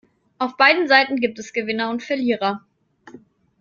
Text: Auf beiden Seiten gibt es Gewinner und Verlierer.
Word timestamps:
Auf 0.39 0.57
beiden 0.57 0.87
Seiten 0.87 1.17
gibt 1.17 1.37
es 1.37 1.53
Gewinner 1.53 1.91
und 1.91 2.01
Verlierer. 2.01 2.65